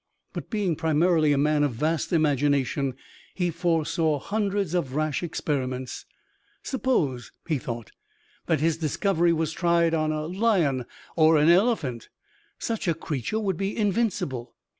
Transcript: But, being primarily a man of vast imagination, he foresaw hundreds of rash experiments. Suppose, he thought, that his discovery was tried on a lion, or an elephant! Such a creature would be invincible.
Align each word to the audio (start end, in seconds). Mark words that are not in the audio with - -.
But, 0.33 0.49
being 0.49 0.75
primarily 0.75 1.31
a 1.31 1.37
man 1.37 1.61
of 1.63 1.73
vast 1.75 2.11
imagination, 2.11 2.95
he 3.35 3.51
foresaw 3.51 4.17
hundreds 4.17 4.73
of 4.73 4.95
rash 4.95 5.21
experiments. 5.21 6.07
Suppose, 6.63 7.31
he 7.47 7.59
thought, 7.59 7.91
that 8.47 8.61
his 8.61 8.77
discovery 8.79 9.31
was 9.31 9.51
tried 9.51 9.93
on 9.93 10.11
a 10.11 10.25
lion, 10.25 10.87
or 11.15 11.37
an 11.37 11.49
elephant! 11.49 12.09
Such 12.57 12.87
a 12.87 12.95
creature 12.95 13.39
would 13.39 13.57
be 13.57 13.77
invincible. 13.77 14.55